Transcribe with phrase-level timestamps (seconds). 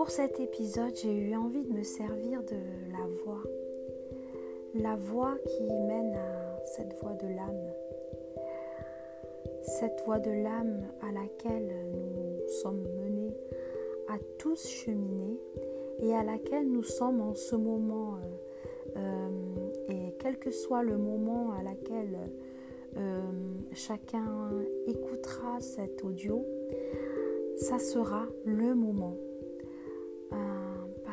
[0.00, 2.56] pour cet épisode, j'ai eu envie de me servir de
[2.90, 3.42] la voix.
[4.74, 7.72] La voix qui mène à cette voix de l'âme.
[9.60, 13.36] Cette voix de l'âme à laquelle nous sommes menés
[14.08, 15.38] à tous cheminer
[15.98, 18.14] et à laquelle nous sommes en ce moment.
[18.96, 19.28] Euh, euh,
[19.90, 22.16] et quel que soit le moment à laquelle
[22.96, 23.20] euh,
[23.74, 24.48] chacun
[24.86, 26.46] écoutera cet audio,
[27.58, 29.18] ça sera le moment.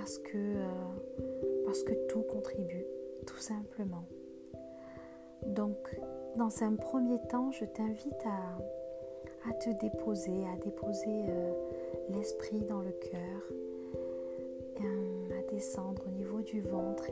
[0.08, 0.56] Parce, que,
[1.66, 2.86] parce que tout contribue,
[3.26, 4.06] tout simplement.
[5.46, 6.00] Donc,
[6.38, 11.26] dans un premier temps, je t'invite à, à, te déposer, à déposer
[12.08, 13.52] l'esprit dans le cœur,
[14.80, 17.10] à descendre au niveau du ventre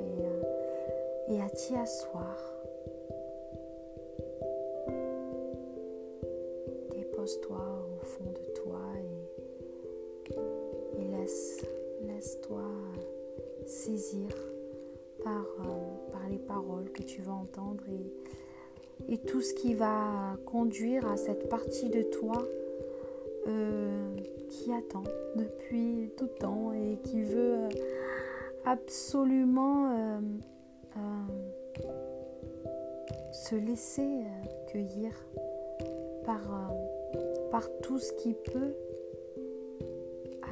[1.27, 2.54] et à t'y asseoir.
[19.75, 22.43] Va conduire à cette partie de toi
[23.47, 24.15] euh,
[24.49, 25.03] qui attend
[25.35, 27.69] depuis tout temps et qui veut euh,
[28.65, 30.99] absolument euh,
[33.31, 34.23] se laisser
[34.67, 35.11] cueillir
[36.25, 36.41] par,
[37.51, 38.73] par tout ce qui peut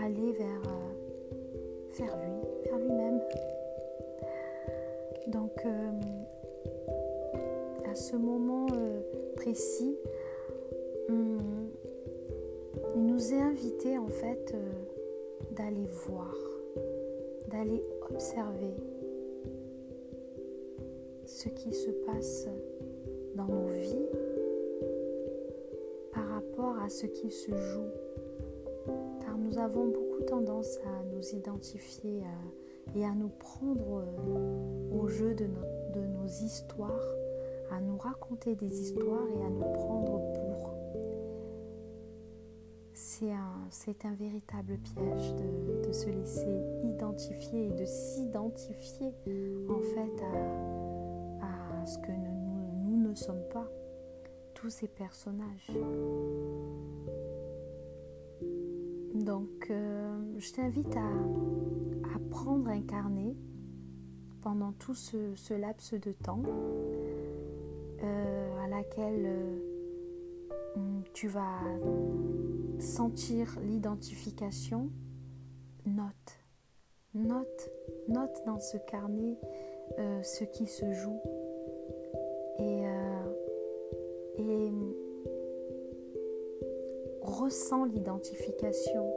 [0.04, 0.62] aller vers,
[1.98, 3.22] vers lui, vers lui-même.
[5.28, 5.66] Donc,
[7.96, 8.68] ce moment
[9.36, 9.98] précis,
[12.96, 14.72] il nous est invité en fait euh,
[15.52, 16.36] d'aller voir,
[17.48, 18.76] d'aller observer
[21.26, 22.48] ce qui se passe
[23.36, 24.10] dans nos vies
[26.12, 27.90] par rapport à ce qui se joue.
[29.22, 32.22] Car nous avons beaucoup tendance à nous identifier
[32.96, 37.16] et à nous prendre euh, au jeu de, de nos histoires,
[37.72, 40.54] à nous raconter des histoires et à nous prendre pour
[43.70, 49.14] c'est un, véritable piège de, se laisser identifier et de s'identifier
[49.70, 50.24] en fait
[51.42, 53.70] à, ce que nous, ne sommes pas,
[54.54, 55.72] tous ces personnages.
[59.16, 63.36] Donc, euh, je t'invite à, prendre un carnet
[64.42, 66.42] pendant tout ce, laps de temps
[68.04, 71.60] euh, à laquelle euh, tu vas
[72.80, 74.90] sentir l'identification,
[75.86, 76.40] note,
[77.14, 77.70] note,
[78.10, 79.38] note dans ce carnet
[80.00, 81.22] euh, ce qui se joue
[82.60, 82.84] et,
[84.38, 84.72] et
[87.22, 89.14] ressens l'identification.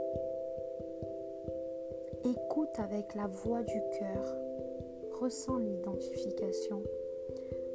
[2.25, 4.37] Écoute avec la voix du cœur,
[5.21, 6.83] ressens l'identification.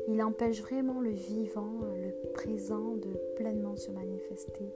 [0.08, 4.72] Il empêche vraiment le vivant, le présent de pleinement se manifester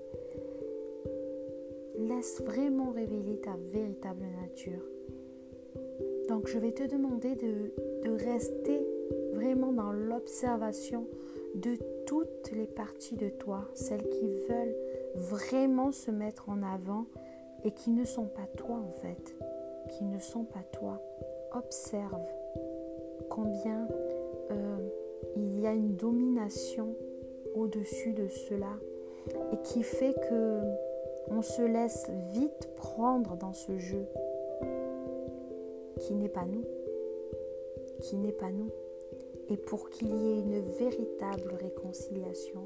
[1.98, 4.84] laisse vraiment révéler ta véritable nature.
[6.30, 7.72] Donc je vais te demander de,
[8.24, 8.82] rester
[9.34, 11.08] vraiment dans l'observation
[11.56, 11.76] de
[12.06, 14.76] toutes les parties de toi, celles qui veulent
[15.16, 17.06] vraiment se mettre en avant
[17.64, 19.36] et qui ne sont pas toi en fait,
[19.90, 21.02] qui ne sont pas toi.
[21.54, 22.26] Observe
[23.30, 23.88] combien
[24.52, 24.90] euh,
[25.36, 26.96] il y a une domination
[27.56, 28.74] au-dessus de cela
[29.52, 30.60] et qui fait que
[31.30, 34.06] on se laisse vite prendre dans ce jeu
[36.00, 36.64] qui n'est pas nous,
[38.02, 38.70] qui n'est pas nous.
[39.50, 42.66] Et pour qu'il y ait une véritable réconciliation,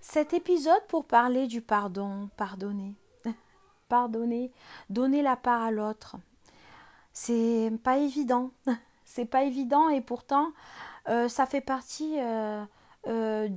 [0.00, 2.94] cet épisode pour parler du pardon, pardonner
[3.88, 4.50] pardonner,
[4.88, 6.16] donner la part à l'autre.
[7.12, 8.50] C'est pas évident.
[9.04, 10.52] C'est pas évident et pourtant
[11.08, 12.62] euh, ça fait partie euh,
[13.06, 13.48] euh,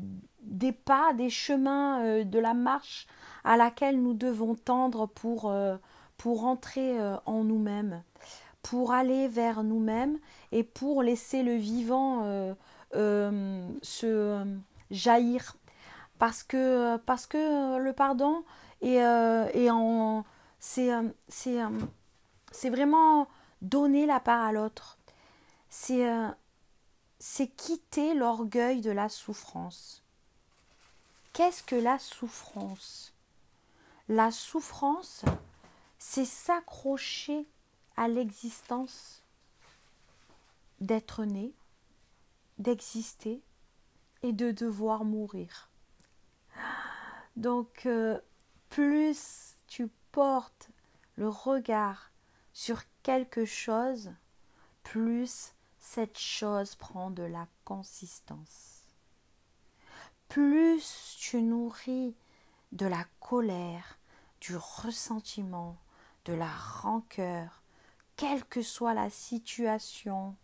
[0.42, 3.08] des pas, des chemins de la marche
[3.44, 5.54] à laquelle nous devons tendre pour,
[6.18, 8.04] pour entrer en nous-mêmes,
[8.62, 10.18] pour aller vers nous-mêmes
[10.52, 12.56] et pour laisser le vivant
[12.94, 14.46] se
[14.92, 15.56] jaillir.
[16.20, 18.44] Parce que, parce que le pardon
[18.82, 20.24] est en...
[20.60, 20.92] C'est,
[21.28, 21.58] c'est,
[22.52, 23.28] c'est vraiment
[23.62, 24.98] donner la part à l'autre.
[25.70, 26.08] C'est,
[27.20, 30.04] c'est quitter l'orgueil de la souffrance.
[31.34, 33.14] Qu'est-ce que la souffrance?
[34.08, 35.26] La souffrance,
[35.98, 37.46] c'est s'accrocher
[37.98, 39.22] à l'existence
[40.80, 41.52] d'être né,
[42.58, 43.42] d'exister
[44.22, 45.70] et de devoir mourir.
[47.36, 48.20] Donc, euh,
[48.70, 50.70] plus tu portes
[51.16, 52.12] le regard
[52.54, 54.12] sur quelque chose,
[54.84, 58.74] plus cette chose prend de la consistance
[60.34, 62.16] plus tu nourris
[62.72, 64.00] de la colère,
[64.42, 65.78] du ressentiment,
[66.26, 67.62] de la rancœur,
[68.16, 70.36] quelle que soit la situation,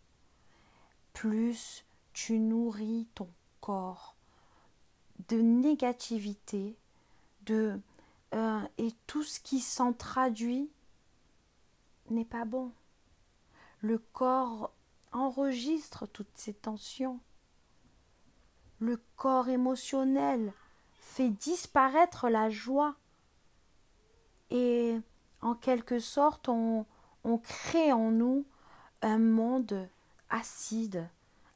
[1.14, 1.86] plus
[2.26, 3.30] tu nourris ton
[3.62, 4.14] corps
[5.30, 6.76] de négativité,
[7.46, 7.80] de
[8.34, 10.70] euh, et tout ce qui s'en traduit
[12.10, 12.74] n'est pas bon.
[13.80, 14.74] Le corps
[15.14, 17.22] enregistre toutes ces tensions.
[18.80, 20.52] Le corps émotionnel
[21.00, 22.96] fait disparaître la joie.
[24.50, 24.98] Et
[25.42, 26.86] en quelque sorte on,
[27.42, 28.46] crée en nous
[29.02, 29.88] un monde
[30.30, 31.08] acide,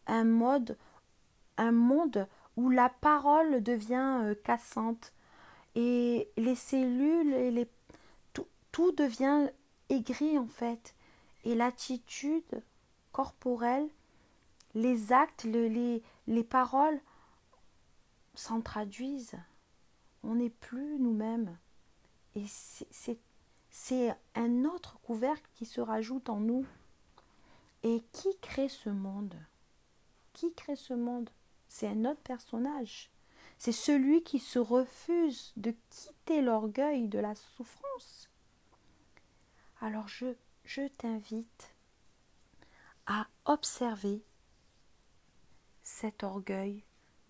[0.08, 0.78] un, mode,
[1.58, 5.14] un monde où la parole devient euh, cassante
[5.76, 7.68] et les cellules et les,
[8.72, 9.50] tout, devient
[9.90, 10.96] aigri en fait
[11.44, 12.64] et l'attitude
[13.12, 13.88] corporelle,
[14.76, 17.00] les actes, les, les paroles
[18.34, 19.38] s'en traduisent.
[20.24, 21.58] On n'est plus nous-mêmes.
[22.36, 26.66] Et c'est un autre couvercle qui se rajoute en nous.
[27.84, 29.36] Et qui crée ce monde?
[30.34, 31.30] Qui crée ce monde?
[31.68, 33.10] C'est un autre personnage.
[33.58, 38.30] C'est celui qui se refuse de quitter l'orgueil de la souffrance.
[39.80, 41.76] Alors je, t'invite
[43.06, 44.24] à observer
[45.82, 46.84] cet orgueil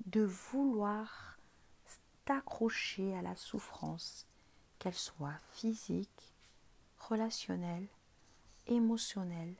[0.05, 1.37] de vouloir
[2.25, 4.27] t'accrocher à la souffrance,
[4.79, 6.33] qu'elle soit physique,
[6.99, 7.87] relationnelle,
[8.67, 9.55] émotionnelle.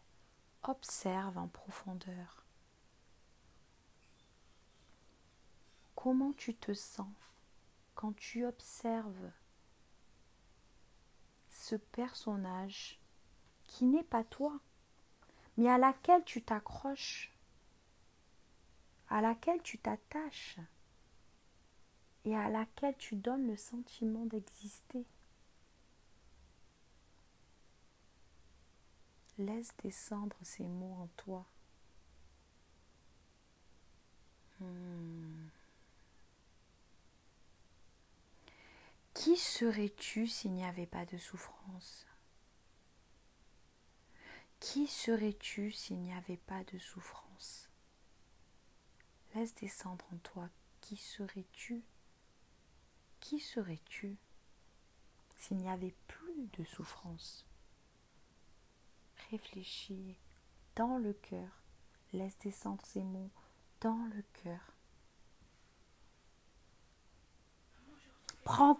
[0.64, 2.43] Observe en profondeur.
[6.04, 7.08] Comment tu te sens
[7.96, 9.32] quand tu observes
[11.50, 13.00] ce personnage
[13.68, 14.60] qui n'est pas toi,
[15.56, 17.32] mais à laquelle tu t'accroches
[19.08, 20.58] à laquelle tu t'attaches
[22.26, 25.06] et à laquelle tu donnes le sentiment d'exister.
[29.38, 31.46] Laisse descendre ces mots en toi.
[34.60, 35.43] Hmm.
[39.14, 42.08] Qui serais-tu s'il n'y avait pas de souffrance?
[44.60, 47.70] Qui serais-tu s'il n'y avait pas de souffrance?
[49.36, 50.50] Laisse descendre en toi
[50.82, 51.84] qui serais-tu?
[53.20, 54.18] Qui serais-tu
[55.38, 57.46] s'il n'y avait plus de souffrance?
[59.32, 60.18] Réfléchis
[60.76, 61.50] dans le cœur.
[62.14, 63.32] Laisse descendre ces mots
[63.82, 64.74] dans le cœur.
[68.44, 68.78] Prends.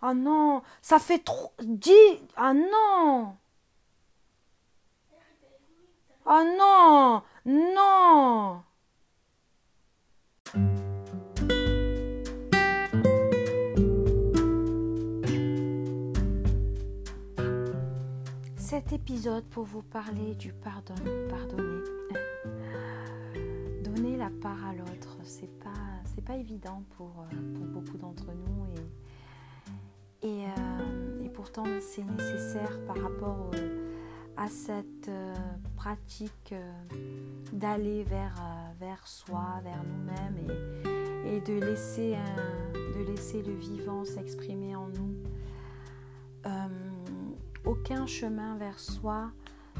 [0.00, 1.52] Oh non, ça fait trop.
[1.60, 1.90] Dis.
[2.36, 3.36] Ah non
[6.24, 8.62] Oh non Non
[18.56, 20.94] Cet épisode pour vous parler du pardon,
[21.28, 21.82] pardonner.
[23.82, 25.72] Donner la part à l'autre, c'est pas,
[26.26, 28.66] pas évident pour, euh, pour beaucoup d'entre nous
[31.58, 33.50] euh, c'est nécessaire par rapport au
[34.38, 35.34] à cette euh,
[35.76, 36.72] pratique euh,
[37.52, 40.38] d'aller vers, euh, vers soi, vers nous-mêmes
[41.26, 42.16] et, de, laisser
[42.74, 45.14] de laisser le vivant s'exprimer en nous.
[47.64, 49.30] aucun chemin vers soi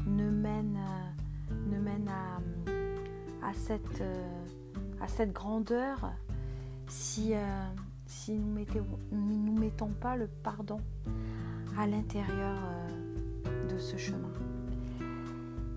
[0.05, 0.77] ne mène,
[1.71, 2.09] ne mène
[3.41, 4.03] à, cette,
[5.01, 6.11] à cette grandeur
[6.87, 7.33] si,
[8.05, 8.59] si nous
[9.11, 10.81] ne nous mettons pas le pardon
[11.79, 12.57] à l'intérieur
[13.71, 14.29] de ce chemin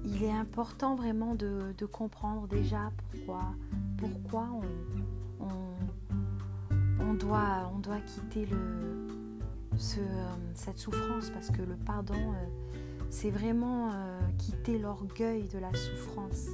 [0.05, 3.43] il est important vraiment de, comprendre déjà pourquoi,
[3.99, 4.49] pourquoi
[7.01, 9.09] on, doit, on doit quitter le,
[10.55, 12.35] cette souffrance parce que le pardon,
[13.11, 13.91] c'est vraiment
[14.39, 16.47] quitter l'orgueil de la souffrance.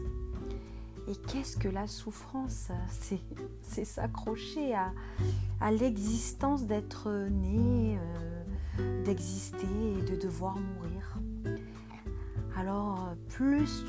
[1.07, 2.69] Et qu'est-ce que la souffrance?
[3.63, 4.75] C'est s'accrocher
[5.61, 7.99] à l'existence d'être né,
[9.05, 9.67] d'exister
[9.99, 11.19] et de devoir mourir.
[12.57, 13.85] Alors, plus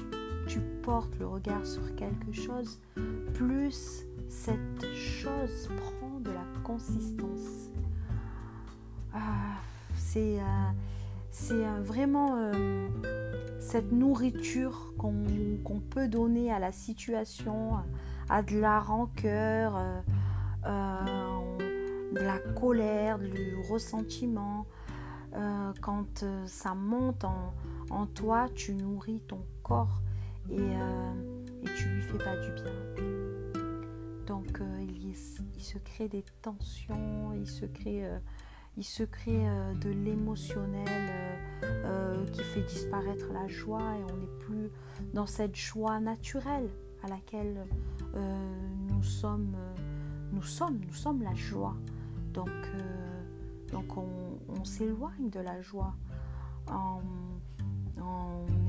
[0.48, 2.80] tu portes le regard sur quelque chose,
[3.34, 7.72] plus cette chose prend de la consistance.
[9.14, 9.60] Ah,
[9.96, 10.40] c'est
[11.52, 12.88] euh, vraiment euh,
[13.60, 17.78] cette nourriture qu'on peut donner à la situation,
[18.30, 19.78] à de la rancœur,
[20.66, 21.40] euh,
[22.14, 24.66] de la colère, du ressentiment.
[25.82, 27.26] Quand ça monte
[27.90, 30.02] en toi, tu nourris ton corps
[30.52, 31.14] euh,
[31.64, 32.74] et, tu lui fais pas du bien.
[34.28, 38.20] Donc euh, il, se crée des tensions, il se crée, euh,
[38.78, 39.46] il se crée
[39.82, 40.88] de l'émotionnel
[42.32, 44.70] qui fait disparaître la joie et on n'est plus
[45.14, 46.70] dans cette joie naturelle
[47.04, 47.66] à laquelle
[48.14, 49.56] nous sommes,
[50.32, 51.76] nous sommes, nous sommes la joie.
[52.34, 52.50] Donc,
[53.72, 55.94] donc on, s'éloigne de la joie
[56.68, 57.02] en,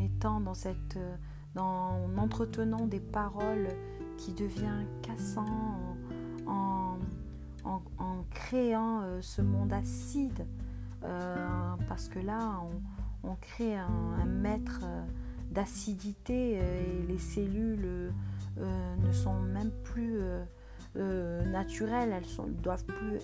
[0.00, 0.98] étant dans cette
[1.56, 3.68] en entretenant des paroles
[4.16, 5.46] qui deviennent cassant,
[6.46, 10.46] en, créant euh, ce monde acide,
[11.04, 12.60] euh, parce que là,
[13.22, 15.04] on, crée un, maître euh,
[15.50, 18.12] d'acidité et les cellules
[18.56, 20.20] ne sont même plus
[21.46, 22.24] naturelles, elles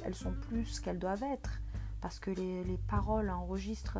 [0.05, 1.61] elles sont plus ce qu'elles doivent être,
[2.01, 3.99] parce que les, les paroles enregistrent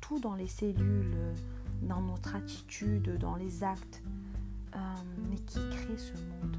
[0.00, 1.16] tout dans les cellules
[1.82, 4.02] dans notre attitude, dans les actes,
[4.74, 4.78] euh,
[5.30, 6.56] mais qui crée ce monde.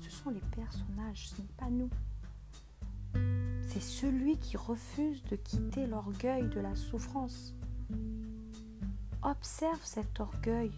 [0.00, 1.90] Ce sont les personnages, ce n'est pas nous.
[3.66, 7.54] C'est celui qui refuse de quitter l'orgueil de la souffrance.
[9.22, 10.72] Observe cet orgueil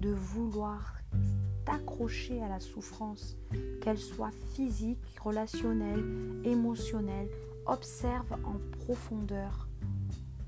[0.00, 0.96] de vouloir
[1.64, 3.36] t'accrocher à la souffrance,
[3.80, 6.04] qu'elle soit physique, relationnelle,
[6.44, 7.30] émotionnelle.
[7.66, 9.68] Observe en profondeur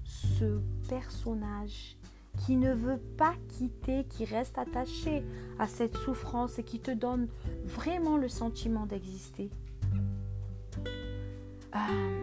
[0.05, 1.97] ce personnage
[2.45, 5.25] qui ne veut pas quitter, qui reste attaché
[5.59, 7.29] à cette souffrance et qui te donne
[7.65, 9.51] vraiment le sentiment d'exister.
[11.75, 12.23] Euh,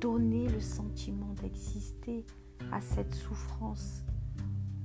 [0.00, 2.24] donner le sentiment d'exister
[2.72, 4.02] à cette souffrance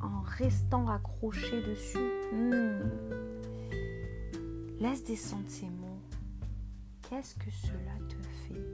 [0.02, 1.98] en restant accroché dessus.
[2.34, 2.82] Hmm.
[4.80, 5.85] Laisse descendre ces mots.
[7.10, 8.16] Qu'est-ce que cela te
[8.48, 8.66] fait?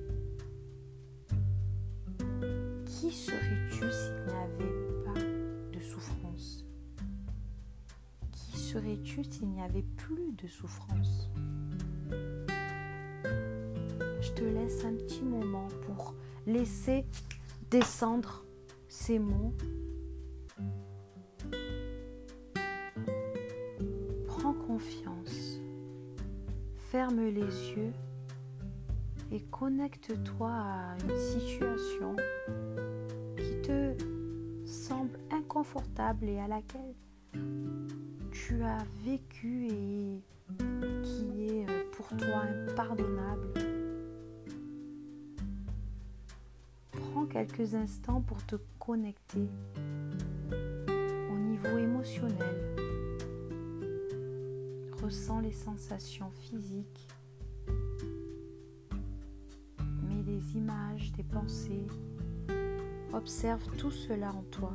[2.86, 5.20] Qui serais-tu s'il n'y avait pas
[5.74, 6.66] de souffrance?
[8.32, 11.30] Qui serais-tu s'il n'y avait plus de souffrance?
[14.22, 16.16] Je te laisse un petit moment pour
[16.48, 17.06] laisser
[17.70, 18.46] descendre
[18.88, 19.54] ces mots.
[24.26, 25.60] Prends confiance.
[26.92, 27.92] Ferme les yeux
[29.32, 32.16] et connecte-toi à une situation
[34.72, 36.96] semble inconfortable et à laquelle
[38.32, 40.22] tu as vécu et
[41.04, 43.54] qui est euh, pour toi impardonnable.
[46.92, 49.48] Prends quelques instants pour te connecter
[51.32, 52.76] au niveau émotionnel.
[55.04, 57.08] Ressens les sensations physiques,
[60.56, 61.88] images, des pensées
[63.14, 64.72] Observe tout cela en toi.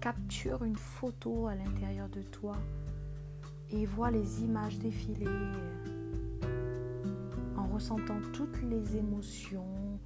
[0.00, 2.56] Capture une photo à l'intérieur de toi
[3.70, 5.26] et vois les images défiler
[7.56, 10.00] en ressentant toutes les émotions,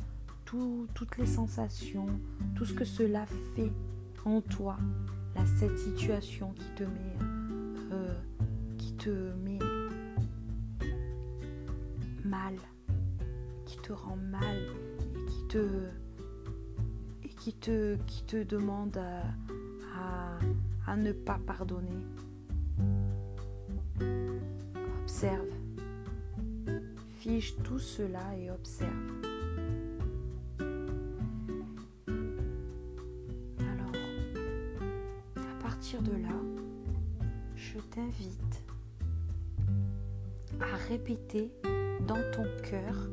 [0.44, 2.06] toutes les sensations,
[2.54, 3.24] tout ce que cela
[3.54, 3.72] fait
[4.24, 4.76] en toi,
[5.58, 7.16] cette situation qui te met,
[7.92, 8.14] euh,
[8.78, 9.58] qui te met
[12.24, 12.54] mal,
[13.90, 14.56] te rend mal
[15.16, 15.66] et qui te
[17.40, 20.38] qui te, qui te demande à,
[20.86, 21.98] à, ne pas pardonner.
[25.02, 25.48] Observe.
[27.18, 28.92] Fiche tout cela et observe.
[33.58, 33.96] Alors,
[35.36, 36.36] à partir de là,
[37.56, 38.62] je t'invite
[40.60, 41.50] à répéter
[42.06, 43.08] dans ton cœur,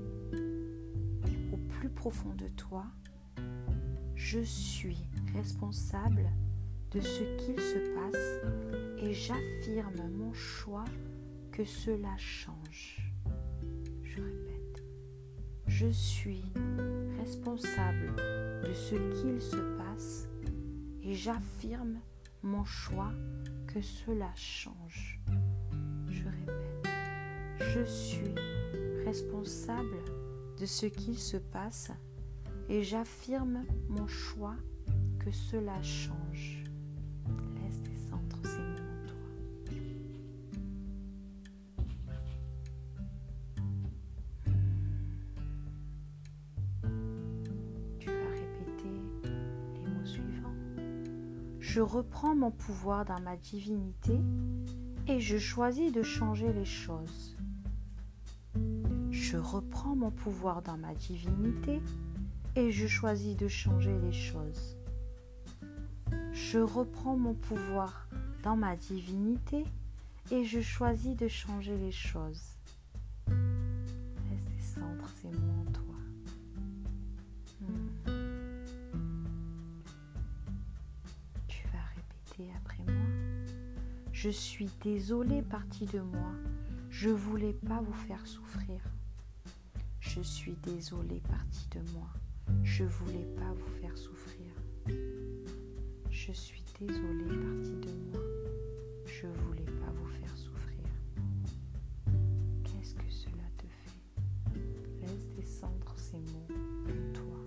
[2.07, 2.85] de toi,
[4.15, 6.31] je suis responsable
[6.91, 10.85] de ce qu'il se passe et j'affirme mon choix
[11.51, 13.11] que cela change.
[14.03, 14.83] Je répète,
[15.67, 16.45] je suis
[17.19, 18.15] responsable
[18.63, 20.29] de ce qu'il se passe
[21.03, 21.99] et j'affirme
[22.41, 23.11] mon choix
[23.67, 25.19] que cela change.
[26.07, 26.87] Je répète,
[27.59, 28.33] je suis
[29.03, 29.97] responsable
[30.59, 31.91] de ce qu'il se passe
[32.69, 34.55] et j'affirme mon choix
[35.19, 36.63] que cela change.
[37.55, 39.17] Laisse descendre ces mots en toi.
[47.99, 49.01] Tu vas répéter
[49.73, 50.55] les mots suivants.
[51.59, 54.19] Je reprends mon pouvoir dans ma divinité
[55.07, 57.37] et je choisis de changer les choses.
[59.11, 59.66] Je reprends
[59.97, 61.81] mon pouvoir dans ma divinité
[62.55, 64.77] et je choisis de changer les choses.
[66.33, 68.07] Je reprends mon pouvoir
[68.43, 69.65] dans ma divinité
[70.31, 72.43] et je choisis de changer les choses.
[73.27, 75.95] Laisse descendre ces mots en toi.
[77.61, 77.87] Hmm.
[81.47, 83.05] Tu vas répéter après moi.
[84.13, 86.31] Je suis désolée partie de moi.
[86.91, 88.79] Je voulais pas vous faire souffrir.
[90.17, 92.07] Je suis désolée partie de moi.
[92.63, 94.47] Je voulais pas vous faire souffrir.
[96.09, 98.23] Je suis désolée partie de moi.
[99.05, 100.89] Je voulais pas vous faire souffrir.
[102.63, 104.01] Qu'est-ce que cela te fait?
[105.01, 106.47] Laisse descendre ces mots
[106.87, 107.37] en toi.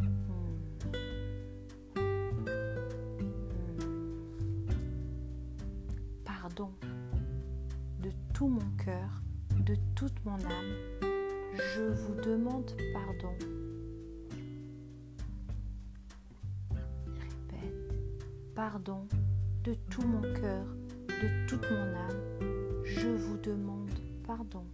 [0.00, 0.58] Hmm.
[1.94, 2.00] Hmm.
[2.00, 2.50] Hmm.
[6.24, 6.72] Pardon
[8.32, 9.22] tout mon cœur,
[9.66, 10.74] de toute mon âme,
[11.52, 13.34] je vous demande pardon.
[16.70, 17.94] Répète,
[18.54, 19.06] pardon
[19.64, 20.64] de tout mon cœur,
[21.08, 23.90] de toute mon âme, je vous demande
[24.26, 24.64] pardon.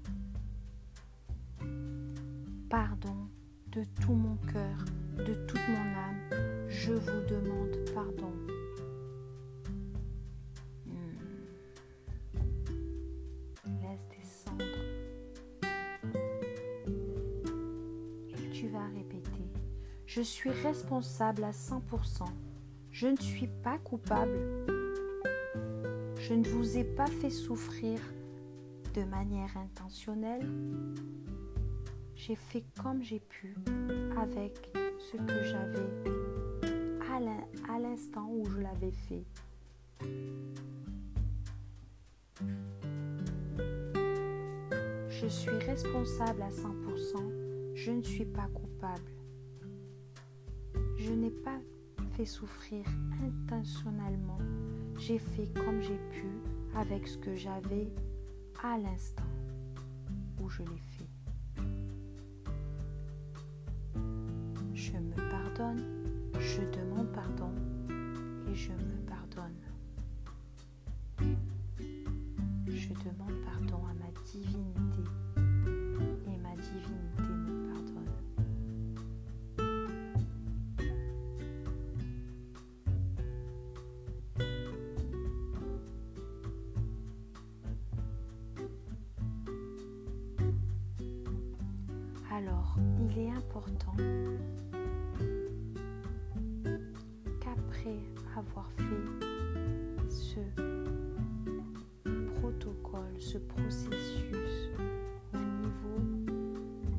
[2.70, 3.16] Pardon
[3.72, 4.84] de tout mon cœur,
[5.16, 7.27] de toute mon âme, je vous
[20.18, 22.24] Je suis responsable à 100%.
[22.90, 24.36] Je ne suis pas coupable.
[26.16, 28.00] Je ne vous ai pas fait souffrir
[28.94, 30.44] de manière intentionnelle.
[32.16, 33.54] J'ai fait comme j'ai pu
[34.20, 36.10] avec ce que j'avais
[37.68, 39.24] à l'instant où je l'avais fait.
[45.10, 47.74] Je suis responsable à 100%.
[47.76, 49.17] Je ne suis pas coupable.
[51.28, 51.60] Pas
[52.16, 52.84] fait souffrir
[53.22, 54.38] intentionnellement.
[54.96, 56.26] J'ai fait comme j'ai pu
[56.74, 57.88] avec ce que j'avais
[58.62, 59.22] à l'instant
[60.40, 60.87] où je l'ai fait.
[92.38, 93.96] Alors, il est important
[97.40, 97.98] qu'après
[98.36, 100.38] avoir fait ce
[102.36, 104.70] protocole, ce processus
[105.34, 106.00] au niveau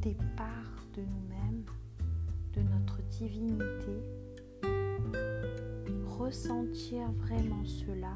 [0.01, 1.63] des parts de nous-mêmes,
[2.53, 4.03] de notre divinité,
[6.17, 8.15] ressentir vraiment cela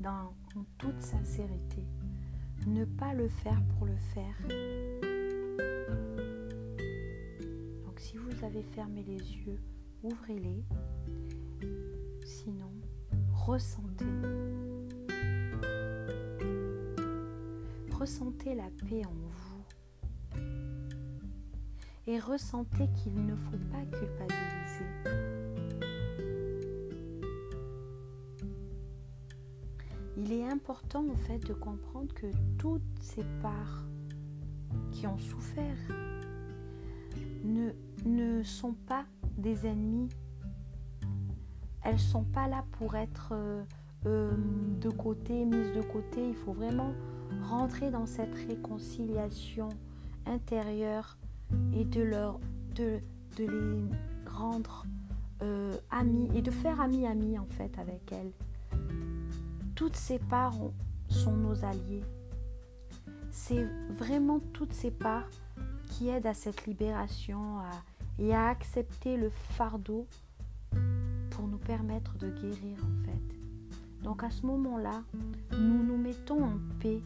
[0.00, 1.84] dans, en toute sincérité.
[2.66, 4.36] Ne pas le faire pour le faire,
[8.50, 9.60] fermé les yeux,
[10.02, 10.64] ouvrez-les.
[12.24, 12.72] Sinon,
[13.32, 14.04] ressentez.
[17.92, 19.64] Ressentez la paix en vous.
[22.08, 24.86] Et ressentez qu'il ne faut pas culpabiliser.
[30.16, 32.26] Il est important en fait de comprendre que
[32.58, 33.84] toutes ces parts
[34.90, 35.78] qui ont souffert
[37.44, 37.72] ne
[38.04, 39.04] ne sont pas
[39.36, 40.08] des ennemis.
[41.84, 43.62] Elles sont pas là pour être euh,
[44.06, 44.30] euh,
[44.80, 46.28] de côté, mises de côté.
[46.28, 46.92] Il faut vraiment
[47.42, 49.68] rentrer dans cette réconciliation
[50.26, 51.16] intérieure
[51.74, 52.38] et de leur
[52.74, 53.00] de,
[53.36, 54.86] de les rendre
[55.42, 58.32] euh, amis et de faire ami-ami en fait avec elles.
[59.74, 60.54] Toutes ces parts
[61.08, 62.04] sont nos alliés.
[63.30, 65.28] c'est vraiment toutes ces parts
[65.88, 67.58] qui aident à cette libération
[68.18, 70.06] et à accepter le fardeau
[71.30, 74.02] pour nous permettre de guérir en fait.
[74.02, 75.02] Donc à ce moment-là,
[75.52, 77.00] nous nous mettons en paix.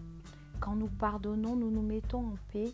[0.60, 2.72] Quand nous pardonnons, nous nous mettons en paix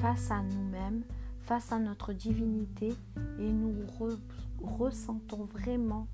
[0.00, 1.02] face à nous-mêmes,
[1.42, 2.94] face à notre divinité
[3.38, 3.74] et nous
[4.62, 6.06] ressentons vraiment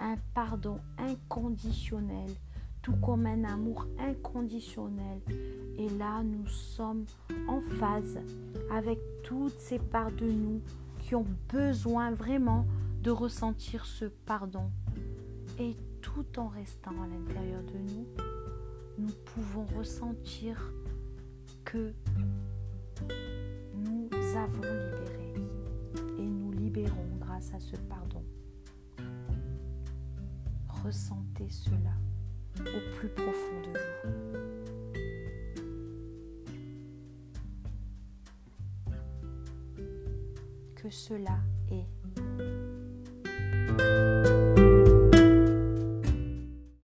[0.00, 2.30] un pardon inconditionnel,
[2.82, 5.20] tout comme un amour inconditionnel.
[5.78, 7.04] Et là, nous sommes
[7.48, 8.18] en phase
[8.70, 10.60] avec toutes ces parts de nous
[11.08, 12.66] qui ont besoin vraiment
[13.00, 14.70] de ressentir ce pardon.
[15.58, 18.06] Et tout en restant à l'intérieur de nous,
[18.98, 20.70] nous pouvons ressentir
[21.64, 21.94] que
[23.74, 25.34] nous avons libéré
[26.18, 28.22] et nous libérons grâce à ce pardon.
[30.84, 31.94] Ressentez cela
[32.60, 34.57] au plus profond de vous.
[40.90, 41.38] cela
[41.70, 41.86] est.